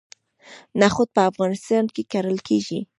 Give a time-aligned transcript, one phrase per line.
[0.81, 2.79] نخود په افغانستان کې کرل کیږي.